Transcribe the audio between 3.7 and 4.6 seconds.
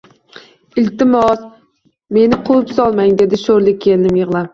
kelinim yig`lab